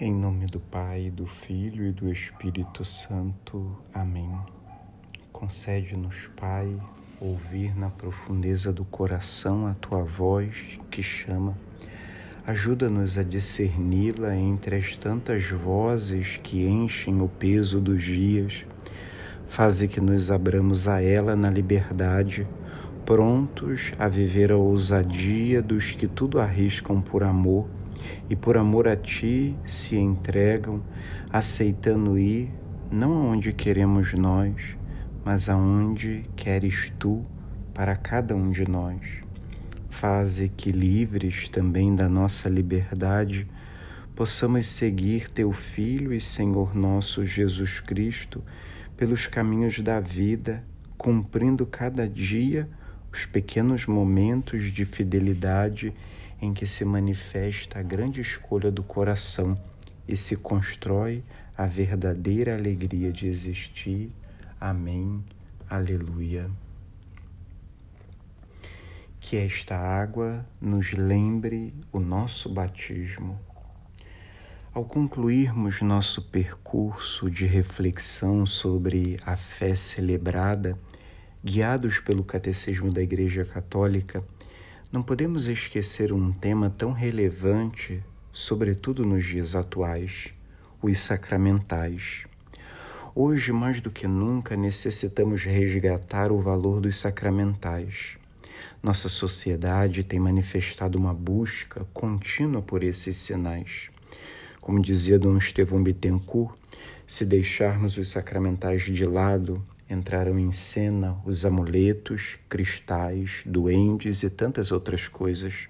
Em 0.00 0.14
nome 0.14 0.46
do 0.46 0.60
Pai, 0.60 1.10
do 1.10 1.26
Filho 1.26 1.84
e 1.84 1.90
do 1.90 2.08
Espírito 2.08 2.84
Santo. 2.84 3.76
Amém. 3.92 4.30
Concede-nos, 5.32 6.30
Pai, 6.36 6.72
ouvir 7.20 7.76
na 7.76 7.90
profundeza 7.90 8.72
do 8.72 8.84
coração 8.84 9.66
a 9.66 9.74
tua 9.74 10.04
voz 10.04 10.78
que 10.88 11.02
chama. 11.02 11.58
Ajuda-nos 12.46 13.18
a 13.18 13.24
discerni-la 13.24 14.36
entre 14.36 14.76
as 14.76 14.96
tantas 14.96 15.50
vozes 15.50 16.38
que 16.44 16.64
enchem 16.64 17.20
o 17.20 17.26
peso 17.26 17.80
dos 17.80 18.04
dias. 18.04 18.64
Faze 19.48 19.88
que 19.88 20.00
nos 20.00 20.30
abramos 20.30 20.86
a 20.86 21.02
ela 21.02 21.34
na 21.34 21.50
liberdade, 21.50 22.46
prontos 23.04 23.90
a 23.98 24.06
viver 24.06 24.52
a 24.52 24.56
ousadia 24.56 25.60
dos 25.60 25.90
que 25.90 26.06
tudo 26.06 26.38
arriscam 26.38 27.00
por 27.00 27.24
amor 27.24 27.68
e 28.28 28.36
por 28.36 28.56
amor 28.56 28.88
a 28.88 28.96
ti 28.96 29.56
se 29.64 29.96
entregam, 29.96 30.82
aceitando 31.30 32.18
ir 32.18 32.50
não 32.90 33.12
aonde 33.12 33.52
queremos 33.52 34.14
nós, 34.14 34.76
mas 35.24 35.48
aonde 35.48 36.24
queres 36.34 36.90
tu 36.98 37.24
para 37.74 37.94
cada 37.94 38.34
um 38.34 38.50
de 38.50 38.68
nós. 38.68 39.22
Faze 39.90 40.48
que, 40.48 40.70
livres 40.70 41.48
também 41.48 41.94
da 41.94 42.08
nossa 42.08 42.48
liberdade, 42.48 43.46
possamos 44.14 44.66
seguir 44.66 45.28
teu 45.28 45.52
Filho 45.52 46.12
e 46.14 46.20
Senhor 46.20 46.74
nosso 46.74 47.24
Jesus 47.24 47.80
Cristo 47.80 48.42
pelos 48.96 49.26
caminhos 49.26 49.78
da 49.80 50.00
vida, 50.00 50.64
cumprindo 50.96 51.64
cada 51.66 52.08
dia 52.08 52.68
os 53.12 53.26
pequenos 53.26 53.86
momentos 53.86 54.72
de 54.72 54.84
fidelidade 54.84 55.94
em 56.40 56.52
que 56.52 56.66
se 56.66 56.84
manifesta 56.84 57.78
a 57.78 57.82
grande 57.82 58.20
escolha 58.20 58.70
do 58.70 58.82
coração 58.82 59.58
e 60.06 60.16
se 60.16 60.36
constrói 60.36 61.22
a 61.56 61.66
verdadeira 61.66 62.54
alegria 62.54 63.12
de 63.12 63.26
existir. 63.26 64.10
Amém. 64.60 65.22
Aleluia. 65.68 66.50
Que 69.20 69.36
esta 69.36 69.76
água 69.76 70.46
nos 70.60 70.92
lembre 70.92 71.74
o 71.92 71.98
nosso 71.98 72.48
batismo. 72.48 73.38
Ao 74.72 74.84
concluirmos 74.84 75.82
nosso 75.82 76.22
percurso 76.22 77.28
de 77.28 77.44
reflexão 77.44 78.46
sobre 78.46 79.16
a 79.26 79.36
fé 79.36 79.74
celebrada, 79.74 80.78
guiados 81.44 81.98
pelo 81.98 82.22
Catecismo 82.22 82.92
da 82.92 83.02
Igreja 83.02 83.44
Católica, 83.44 84.22
não 84.90 85.02
podemos 85.02 85.48
esquecer 85.48 86.14
um 86.14 86.32
tema 86.32 86.70
tão 86.70 86.92
relevante, 86.92 88.02
sobretudo 88.32 89.04
nos 89.04 89.22
dias 89.22 89.54
atuais, 89.54 90.32
os 90.80 90.98
sacramentais. 90.98 92.24
Hoje, 93.14 93.52
mais 93.52 93.82
do 93.82 93.90
que 93.90 94.06
nunca, 94.06 94.56
necessitamos 94.56 95.42
resgatar 95.42 96.32
o 96.32 96.40
valor 96.40 96.80
dos 96.80 96.96
sacramentais. 96.96 98.16
Nossa 98.82 99.10
sociedade 99.10 100.02
tem 100.04 100.18
manifestado 100.18 100.96
uma 100.96 101.12
busca 101.12 101.86
contínua 101.92 102.62
por 102.62 102.82
esses 102.82 103.16
sinais. 103.18 103.90
Como 104.58 104.80
dizia 104.80 105.18
Dom 105.18 105.36
Estevão 105.36 105.82
Bittencourt, 105.82 106.54
se 107.06 107.26
deixarmos 107.26 107.98
os 107.98 108.08
sacramentais 108.08 108.82
de 108.82 109.04
lado, 109.04 109.62
entraram 109.88 110.38
em 110.38 110.52
cena 110.52 111.16
os 111.24 111.44
amuletos, 111.44 112.38
cristais, 112.48 113.42
duendes 113.46 114.22
e 114.22 114.30
tantas 114.30 114.70
outras 114.70 115.08
coisas. 115.08 115.68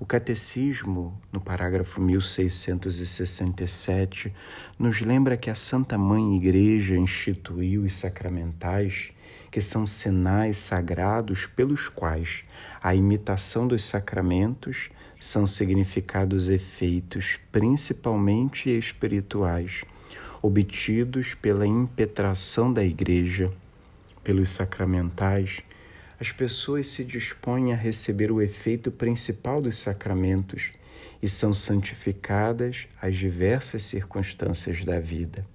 O 0.00 0.06
Catecismo, 0.06 1.20
no 1.32 1.40
parágrafo 1.40 2.00
1667, 2.00 4.32
nos 4.78 5.00
lembra 5.00 5.36
que 5.36 5.50
a 5.50 5.56
Santa 5.56 5.98
Mãe 5.98 6.36
Igreja 6.36 6.96
instituiu 6.96 7.82
os 7.82 7.94
sacramentais, 7.94 9.10
que 9.50 9.60
são 9.60 9.84
sinais 9.86 10.56
sagrados 10.58 11.46
pelos 11.46 11.88
quais 11.88 12.44
a 12.80 12.94
imitação 12.94 13.66
dos 13.66 13.82
sacramentos 13.82 14.88
são 15.18 15.48
significados 15.48 16.48
efeitos 16.48 17.40
principalmente 17.50 18.70
espirituais 18.70 19.82
obtidos 20.42 21.34
pela 21.34 21.66
impetração 21.66 22.72
da 22.72 22.84
Igreja, 22.84 23.52
pelos 24.22 24.50
sacramentais, 24.50 25.60
as 26.20 26.32
pessoas 26.32 26.88
se 26.88 27.04
dispõem 27.04 27.72
a 27.72 27.76
receber 27.76 28.30
o 28.30 28.42
efeito 28.42 28.90
principal 28.90 29.62
dos 29.62 29.78
sacramentos 29.78 30.72
e 31.22 31.28
são 31.28 31.54
santificadas 31.54 32.86
às 33.00 33.16
diversas 33.16 33.82
circunstâncias 33.84 34.84
da 34.84 34.98
vida. 34.98 35.46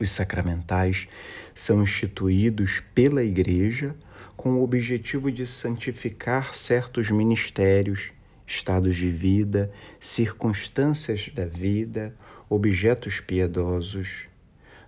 Os 0.00 0.10
sacramentais 0.10 1.06
são 1.54 1.82
instituídos 1.82 2.82
pela 2.94 3.22
Igreja 3.22 3.94
com 4.36 4.54
o 4.54 4.62
objetivo 4.62 5.30
de 5.30 5.46
santificar 5.46 6.54
certos 6.54 7.10
ministérios, 7.10 8.10
estados 8.46 8.96
de 8.96 9.10
vida, 9.10 9.70
circunstâncias 10.00 11.30
da 11.32 11.46
vida, 11.46 12.14
objetos 12.48 13.20
piedosos. 13.20 14.26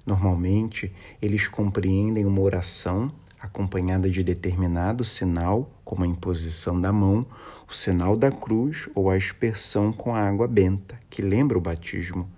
Normalmente, 0.04 0.92
eles 1.20 1.48
compreendem 1.48 2.24
uma 2.24 2.40
oração 2.40 3.12
acompanhada 3.40 4.08
de 4.08 4.22
determinado 4.22 5.04
sinal, 5.04 5.70
como 5.84 6.04
a 6.04 6.06
imposição 6.06 6.80
da 6.80 6.92
mão, 6.92 7.26
o 7.68 7.74
sinal 7.74 8.16
da 8.16 8.30
cruz 8.30 8.88
ou 8.94 9.10
a 9.10 9.14
aspersão 9.14 9.92
com 9.92 10.14
a 10.14 10.20
água 10.20 10.46
benta, 10.46 10.98
que 11.08 11.22
lembra 11.22 11.58
o 11.58 11.60
batismo. 11.60 12.30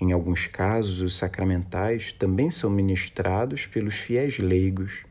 Em 0.00 0.12
alguns 0.12 0.46
casos, 0.46 1.00
os 1.00 1.16
sacramentais 1.16 2.12
também 2.12 2.50
são 2.50 2.70
ministrados 2.70 3.66
pelos 3.66 3.96
fiéis 3.96 4.38
leigos. 4.38 5.04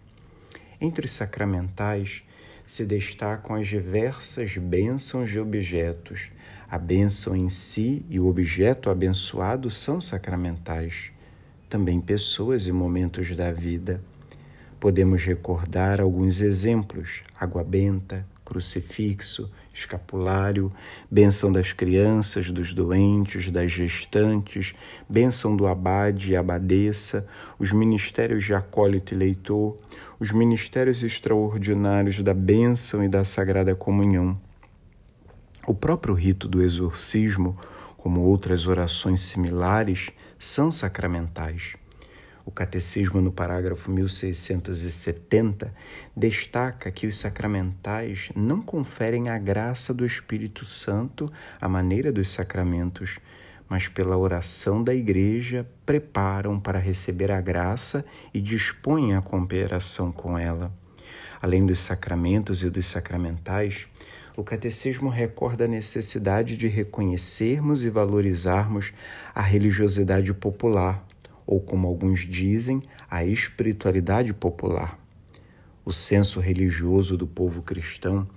Entre 0.82 1.06
os 1.06 1.12
sacramentais 1.12 2.24
se 2.70 2.86
destacam 2.86 3.56
as 3.56 3.68
diversas 3.68 4.56
bênçãos 4.56 5.32
de 5.32 5.40
objetos, 5.40 6.30
a 6.70 6.78
bênção 6.78 7.36
em 7.36 7.50
si 7.50 8.06
e 8.08 8.20
o 8.20 8.28
objeto 8.28 8.92
abençoado 8.92 9.72
são 9.72 10.00
sacramentais, 10.00 11.10
também 11.68 12.00
pessoas 12.00 12.68
e 12.68 12.72
momentos 12.72 13.36
da 13.36 13.52
vida. 13.52 14.00
Podemos 14.80 15.26
recordar 15.26 16.00
alguns 16.00 16.42
exemplos: 16.42 17.24
água 17.40 17.64
benta, 17.64 18.24
crucifixo, 18.46 19.52
escapulário, 19.80 20.72
bênção 21.10 21.52
das 21.52 21.74
crianças, 21.74 22.52
dos 22.52 22.74
doentes, 22.74 23.50
das 23.50 23.72
gestantes, 23.72 24.74
bênção 25.10 25.56
do 25.56 25.68
abade 25.68 26.32
e 26.32 26.38
abadesa, 26.38 27.26
os 27.58 27.72
ministérios 27.72 28.44
de 28.44 28.54
acólito 28.54 29.14
e 29.14 29.18
leitor, 29.18 29.78
os 30.20 30.32
ministérios 30.32 31.04
extraordinários 31.04 32.20
da 32.22 32.34
bênção 32.34 33.04
e 33.04 33.10
da 33.10 33.24
sagrada 33.26 33.76
comunhão 33.76 34.40
o 35.70 35.74
próprio 35.76 36.16
rito 36.16 36.48
do 36.48 36.64
exorcismo, 36.64 37.56
como 37.96 38.22
outras 38.22 38.66
orações 38.66 39.20
similares, 39.20 40.10
são 40.40 40.72
sacramentais. 40.72 41.76
O 42.50 42.52
Catecismo, 42.52 43.22
no 43.22 43.32
parágrafo 43.32 43.92
1670, 43.92 45.72
destaca 46.18 46.90
que 46.90 47.06
os 47.06 47.16
sacramentais 47.16 48.32
não 48.36 48.60
conferem 48.60 49.30
a 49.30 49.38
graça 49.38 49.94
do 49.94 50.04
Espírito 50.04 50.66
Santo 50.66 51.32
à 51.62 51.70
maneira 51.70 52.12
dos 52.12 52.28
sacramentos, 52.30 53.20
mas 53.70 53.88
pela 53.88 54.18
oração 54.18 54.82
da 54.82 54.96
Igreja 54.96 55.70
preparam 55.86 56.60
para 56.60 56.80
receber 56.80 57.30
a 57.30 57.40
graça 57.40 58.04
e 58.34 58.42
dispõem 58.42 59.14
a 59.14 59.22
cooperação 59.22 60.12
com 60.12 60.36
ela. 60.36 60.74
Além 61.40 61.64
dos 61.64 61.78
sacramentos 61.78 62.64
e 62.64 62.70
dos 62.72 62.88
sacramentais, 62.88 63.86
o 64.36 64.44
Catecismo 64.44 65.08
recorda 65.08 65.66
a 65.66 65.68
necessidade 65.68 66.58
de 66.58 66.68
reconhecermos 66.68 67.86
e 67.86 67.92
valorizarmos 67.92 68.92
a 69.36 69.42
religiosidade 69.44 70.34
popular, 70.34 71.06
ou 71.50 71.60
como 71.60 71.88
alguns 71.88 72.20
dizem, 72.20 72.84
a 73.10 73.26
espiritualidade 73.26 74.32
popular. 74.36 75.00
O 75.84 75.92
senso 75.92 76.40
religioso 76.40 77.18
do 77.18 77.26
povo 77.26 77.64
cristão 77.64 78.28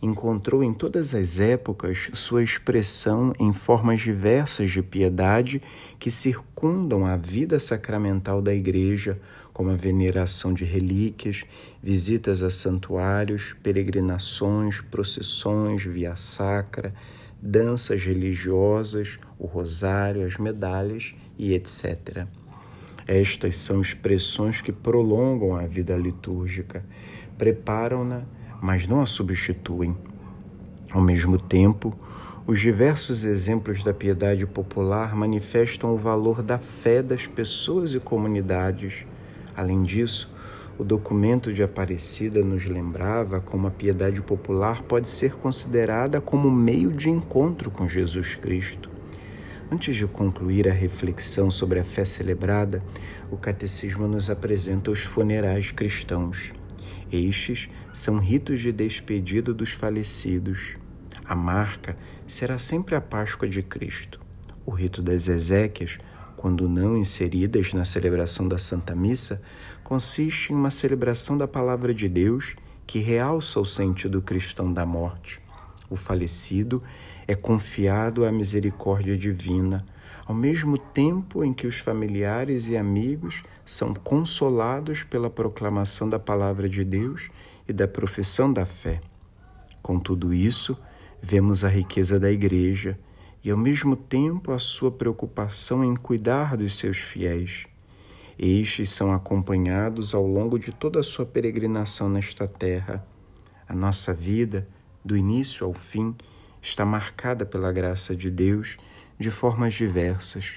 encontrou 0.00 0.64
em 0.64 0.72
todas 0.72 1.14
as 1.14 1.38
épocas 1.38 2.08
sua 2.14 2.42
expressão 2.42 3.34
em 3.38 3.52
formas 3.52 4.00
diversas 4.00 4.70
de 4.70 4.82
piedade 4.82 5.60
que 5.98 6.10
circundam 6.10 7.04
a 7.04 7.14
vida 7.14 7.60
sacramental 7.60 8.40
da 8.40 8.54
Igreja, 8.54 9.20
como 9.52 9.68
a 9.68 9.76
veneração 9.76 10.54
de 10.54 10.64
relíquias, 10.64 11.44
visitas 11.82 12.42
a 12.42 12.50
santuários, 12.50 13.54
peregrinações, 13.62 14.80
procissões, 14.80 15.84
via 15.84 16.16
sacra, 16.16 16.94
danças 17.42 18.02
religiosas, 18.02 19.18
o 19.38 19.44
rosário, 19.44 20.24
as 20.24 20.38
medalhas 20.38 21.14
e 21.36 21.52
etc. 21.52 22.26
Estas 23.06 23.56
são 23.56 23.80
expressões 23.80 24.60
que 24.60 24.72
prolongam 24.72 25.56
a 25.56 25.66
vida 25.66 25.96
litúrgica, 25.96 26.84
preparam-na, 27.36 28.22
mas 28.60 28.86
não 28.86 29.00
a 29.00 29.06
substituem. 29.06 29.96
Ao 30.92 31.00
mesmo 31.00 31.38
tempo, 31.38 31.96
Os 32.44 32.58
diversos 32.58 33.24
exemplos 33.24 33.84
da 33.84 33.94
piedade 33.94 34.44
popular 34.46 35.14
manifestam 35.14 35.94
o 35.94 35.96
valor 35.96 36.42
da 36.42 36.58
fé 36.58 37.00
das 37.00 37.24
pessoas 37.24 37.94
e 37.94 38.00
comunidades. 38.00 39.06
Além 39.56 39.84
disso, 39.84 40.28
o 40.76 40.82
documento 40.82 41.52
de 41.52 41.62
Aparecida 41.62 42.42
nos 42.42 42.66
lembrava 42.66 43.38
como 43.38 43.68
a 43.68 43.70
piedade 43.70 44.20
popular 44.20 44.82
pode 44.82 45.08
ser 45.08 45.36
considerada 45.36 46.20
como 46.20 46.50
meio 46.50 46.90
de 46.90 47.08
encontro 47.08 47.70
com 47.70 47.86
Jesus 47.86 48.34
Cristo. 48.34 48.90
Antes 49.72 49.96
de 49.96 50.06
concluir 50.06 50.68
a 50.68 50.72
reflexão 50.72 51.50
sobre 51.50 51.80
a 51.80 51.84
fé 51.84 52.04
celebrada, 52.04 52.84
o 53.30 53.38
Catecismo 53.38 54.06
nos 54.06 54.28
apresenta 54.28 54.90
os 54.90 55.00
funerais 55.00 55.70
cristãos. 55.70 56.52
Estes 57.10 57.70
são 57.90 58.18
ritos 58.18 58.60
de 58.60 58.70
despedida 58.70 59.54
dos 59.54 59.72
falecidos. 59.72 60.76
A 61.24 61.34
marca 61.34 61.96
será 62.26 62.58
sempre 62.58 62.94
a 62.94 63.00
Páscoa 63.00 63.48
de 63.48 63.62
Cristo. 63.62 64.20
O 64.66 64.72
rito 64.72 65.00
das 65.00 65.26
Ezequias, 65.26 65.96
quando 66.36 66.68
não 66.68 66.98
inseridas 66.98 67.72
na 67.72 67.86
celebração 67.86 68.46
da 68.46 68.58
Santa 68.58 68.94
Missa, 68.94 69.40
consiste 69.82 70.52
em 70.52 70.54
uma 70.54 70.70
celebração 70.70 71.38
da 71.38 71.48
Palavra 71.48 71.94
de 71.94 72.10
Deus 72.10 72.56
que 72.86 72.98
realça 72.98 73.58
o 73.58 73.64
sentido 73.64 74.20
cristão 74.20 74.70
da 74.70 74.84
morte. 74.84 75.41
O 75.92 75.96
falecido 75.96 76.82
é 77.28 77.34
confiado 77.34 78.24
à 78.24 78.32
misericórdia 78.32 79.14
divina, 79.14 79.84
ao 80.24 80.34
mesmo 80.34 80.78
tempo 80.78 81.44
em 81.44 81.52
que 81.52 81.66
os 81.66 81.80
familiares 81.80 82.66
e 82.66 82.78
amigos 82.78 83.42
são 83.62 83.92
consolados 83.92 85.04
pela 85.04 85.28
proclamação 85.28 86.08
da 86.08 86.18
palavra 86.18 86.66
de 86.66 86.82
Deus 86.82 87.28
e 87.68 87.74
da 87.74 87.86
profissão 87.86 88.50
da 88.50 88.64
fé. 88.64 89.02
Com 89.82 89.98
tudo 89.98 90.32
isso, 90.32 90.78
vemos 91.20 91.62
a 91.62 91.68
riqueza 91.68 92.18
da 92.18 92.32
Igreja 92.32 92.98
e, 93.44 93.50
ao 93.50 93.58
mesmo 93.58 93.94
tempo, 93.94 94.50
a 94.50 94.58
sua 94.58 94.90
preocupação 94.90 95.84
em 95.84 95.94
cuidar 95.94 96.56
dos 96.56 96.74
seus 96.78 96.96
fiéis. 96.96 97.66
Estes 98.38 98.88
são 98.88 99.12
acompanhados 99.12 100.14
ao 100.14 100.26
longo 100.26 100.58
de 100.58 100.72
toda 100.72 101.00
a 101.00 101.04
sua 101.04 101.26
peregrinação 101.26 102.08
nesta 102.08 102.48
terra. 102.48 103.06
A 103.68 103.74
nossa 103.74 104.14
vida, 104.14 104.66
do 105.04 105.16
início 105.16 105.66
ao 105.66 105.74
fim, 105.74 106.14
está 106.60 106.84
marcada 106.84 107.44
pela 107.44 107.72
graça 107.72 108.14
de 108.14 108.30
Deus 108.30 108.76
de 109.18 109.30
formas 109.30 109.74
diversas. 109.74 110.56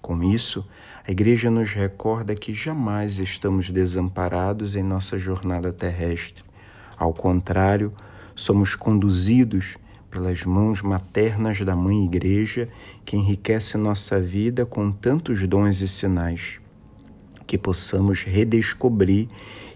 Com 0.00 0.22
isso, 0.22 0.66
a 1.06 1.10
Igreja 1.10 1.50
nos 1.50 1.72
recorda 1.72 2.34
que 2.34 2.54
jamais 2.54 3.18
estamos 3.18 3.70
desamparados 3.70 4.76
em 4.76 4.82
nossa 4.82 5.18
jornada 5.18 5.72
terrestre. 5.72 6.44
Ao 6.96 7.12
contrário, 7.12 7.92
somos 8.34 8.74
conduzidos 8.74 9.76
pelas 10.10 10.44
mãos 10.44 10.80
maternas 10.82 11.60
da 11.60 11.76
Mãe 11.76 12.04
Igreja, 12.04 12.68
que 13.04 13.16
enriquece 13.16 13.76
nossa 13.76 14.20
vida 14.20 14.64
com 14.64 14.90
tantos 14.90 15.46
dons 15.46 15.80
e 15.80 15.88
sinais. 15.88 16.58
Que 17.46 17.58
possamos 17.58 18.22
redescobrir 18.22 19.28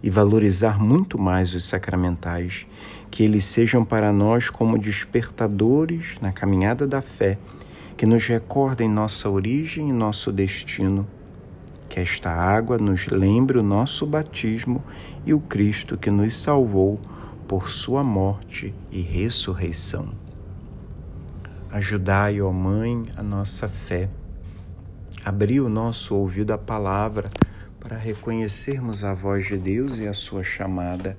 e 0.03 0.09
valorizar 0.09 0.79
muito 0.79 1.19
mais 1.19 1.55
os 1.55 1.65
sacramentais, 1.65 2.67
que 3.11 3.25
eles 3.25 3.45
sejam 3.45 3.85
para 3.85 4.13
nós 4.13 4.49
como 4.49 4.79
despertadores 4.79 6.17
na 6.21 6.33
caminhada 6.33 6.87
da 6.87 7.03
fé, 7.03 7.39
que 7.97 8.07
nos 8.07 8.27
recordem 8.27 8.89
nossa 8.89 9.29
origem 9.29 9.89
e 9.89 9.93
nosso 9.93 10.31
destino. 10.31 11.07
Que 11.89 11.99
esta 11.99 12.31
água 12.31 12.79
nos 12.79 13.09
lembre 13.09 13.59
o 13.59 13.63
nosso 13.63 14.07
batismo 14.07 14.83
e 15.27 15.35
o 15.35 15.41
Cristo 15.41 15.99
que 15.99 16.11
nos 16.11 16.35
salvou 16.35 17.01
por 17.49 17.69
sua 17.69 18.05
morte 18.05 18.73
e 18.93 19.01
ressurreição. 19.01 20.11
Ajudai, 21.73 22.41
ó 22.41 22.53
Mãe, 22.53 23.07
a 23.17 23.23
nossa 23.23 23.69
fé. 23.69 24.09
Abri 25.25 25.61
o 25.61 25.69
nosso 25.69 26.15
ouvido 26.15 26.53
à 26.53 26.59
palavra 26.59 27.31
para 27.81 27.97
reconhecermos 27.97 29.03
a 29.03 29.13
voz 29.13 29.47
de 29.47 29.57
Deus 29.57 29.99
e 29.99 30.07
a 30.07 30.15
sua 30.15 30.45
chamada. 30.45 31.19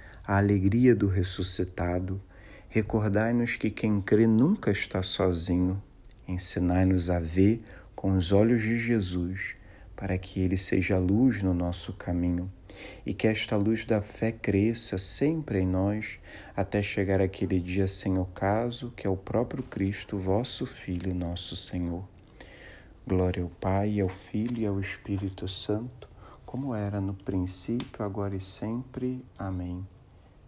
a 0.25 0.37
alegria 0.37 0.95
do 0.95 1.07
ressuscitado. 1.07 2.21
Recordai-nos 2.69 3.55
que 3.55 3.69
quem 3.69 4.01
crê 4.01 4.25
nunca 4.25 4.71
está 4.71 5.03
sozinho. 5.03 5.81
Ensinai-nos 6.27 7.09
a 7.09 7.19
ver 7.19 7.63
com 7.95 8.15
os 8.15 8.31
olhos 8.31 8.61
de 8.61 8.77
Jesus, 8.77 9.55
para 9.95 10.17
que 10.17 10.39
ele 10.39 10.57
seja 10.57 10.97
luz 10.97 11.41
no 11.41 11.53
nosso 11.53 11.93
caminho 11.93 12.51
e 13.05 13.13
que 13.13 13.27
esta 13.27 13.55
luz 13.55 13.85
da 13.85 14.01
fé 14.01 14.31
cresça 14.31 14.97
sempre 14.97 15.59
em 15.59 15.67
nós 15.67 16.19
até 16.55 16.81
chegar 16.81 17.21
aquele 17.21 17.59
dia 17.59 17.87
sem 17.87 18.17
ocaso, 18.17 18.91
que 18.95 19.05
é 19.05 19.09
o 19.09 19.17
próprio 19.17 19.63
Cristo, 19.63 20.17
vosso 20.17 20.65
Filho, 20.65 21.13
nosso 21.13 21.55
Senhor. 21.55 22.03
Glória 23.05 23.43
ao 23.43 23.49
Pai, 23.49 23.99
ao 23.99 24.09
Filho 24.09 24.59
e 24.59 24.65
ao 24.65 24.79
Espírito 24.79 25.47
Santo, 25.47 26.07
como 26.45 26.75
era 26.75 27.01
no 27.01 27.13
princípio, 27.13 28.05
agora 28.05 28.35
e 28.35 28.39
sempre. 28.39 29.23
Amém. 29.37 29.85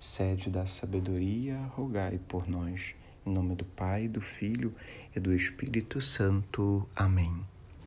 Sede 0.04 0.50
da 0.50 0.66
sabedoria, 0.66 1.56
rogai 1.78 2.20
por 2.28 2.46
nós. 2.46 2.94
Em 3.26 3.32
nome 3.32 3.56
do 3.56 3.64
Pai, 3.64 4.10
do 4.10 4.20
Filho 4.20 4.76
e 5.16 5.18
do 5.18 5.34
Espírito 5.34 6.02
Santo. 6.02 6.86
Amém. 6.94 7.53